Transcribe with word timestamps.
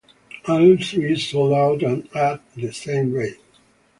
All 0.47 0.77
three 0.77 1.15
sold 1.19 1.53
out, 1.53 1.83
and 1.83 2.09
at 2.15 2.41
the 2.55 2.73
same 2.73 3.13
rate. 3.13 3.37